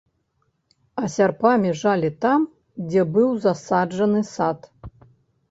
[1.01, 2.47] А сярпамі жалі там,
[2.87, 4.69] дзе быў засаджаны сад.